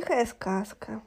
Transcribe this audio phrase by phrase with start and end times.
[0.00, 1.02] Тихая сказка.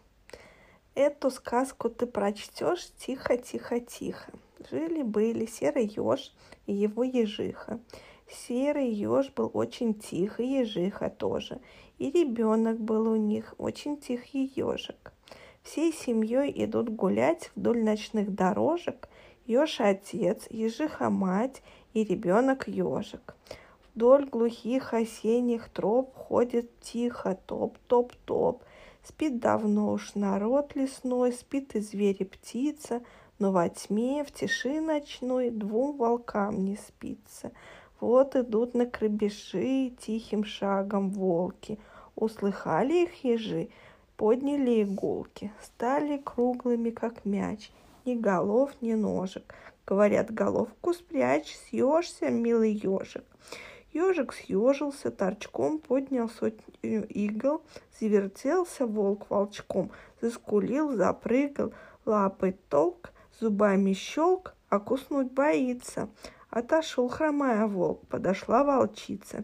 [0.94, 4.32] Эту сказку ты прочтешь тихо, тихо, тихо.
[4.70, 6.32] Жили-были серый еж
[6.68, 7.80] и его ежиха.
[8.30, 11.60] Серый еж был очень тихий, ежиха тоже.
[11.98, 15.12] И ребенок был у них очень тихий ежик.
[15.64, 19.10] Всей семьей идут гулять вдоль ночных дорожек.
[19.48, 21.64] Еж отец, ежиха мать
[21.96, 23.36] и ребенок ежик.
[23.96, 28.64] Вдоль глухих осенних троп ходит тихо, топ-топ-топ.
[29.04, 33.02] Спит давно уж народ лесной, спит и звери птица,
[33.38, 37.52] но во тьме, в тиши ночной двум волкам не спится.
[38.00, 41.80] Вот идут на крабеши тихим шагом волки.
[42.16, 43.70] Услыхали их ежи,
[44.16, 47.72] подняли иголки, стали круглыми, как мяч,
[48.06, 49.54] ни голов, ни ножек.
[49.86, 53.26] Говорят, головку спрячь, съешься, милый ежик.
[53.94, 57.62] Ежик съежился, торчком поднял сотню игл,
[58.00, 66.10] завертелся волк волчком, заскулил, запрыгал, лапой толк, зубами щелк, а куснуть боится.
[66.50, 69.44] Отошел хромая волк, подошла волчица.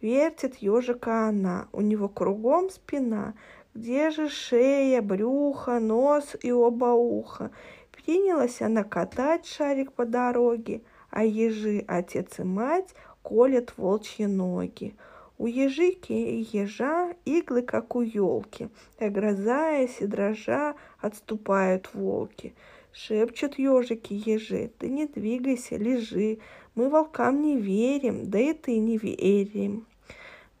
[0.00, 3.34] Вертит ежика она, у него кругом спина.
[3.74, 7.50] Где же шея, брюхо, нос и оба уха?
[7.92, 14.94] Принялась она катать шарик по дороге, а ежи, отец и мать, колят волчьи ноги.
[15.38, 18.68] У ежики и ежа иглы, как у елки.
[18.98, 22.54] Огрызаясь и дрожа, отступают волки.
[22.92, 26.38] Шепчут ежики ежи, ты не двигайся, лежи.
[26.74, 29.86] Мы волкам не верим, да и ты не верим.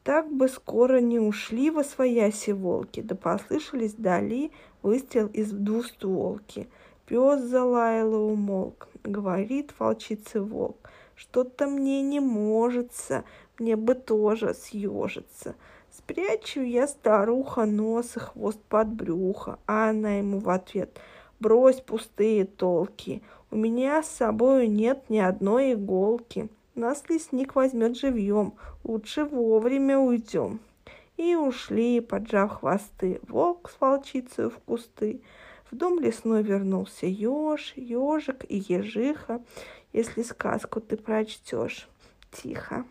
[0.02, 4.50] Так бы скоро не ушли во свояси волки, да послышались вдали
[4.82, 6.68] выстрел из двустволки.
[7.10, 10.88] Пес залаял и умолк, говорит волчице волк.
[11.16, 13.24] Что-то мне не можется,
[13.58, 15.56] мне бы тоже съежиться.
[15.90, 21.00] Спрячу я, старуха, нос и хвост под брюхо, а она ему в ответ
[21.40, 26.48] «Брось пустые толки, у меня с собою нет ни одной иголки.
[26.76, 28.52] Нас лесник возьмет живьем,
[28.84, 30.60] лучше вовремя уйдем».
[31.16, 35.20] И ушли, поджав хвосты, волк с волчицей в кусты.
[35.70, 39.40] В дом лесной вернулся еж, ежик и ежиха,
[39.92, 41.88] если сказку ты прочтешь
[42.32, 42.84] тихо.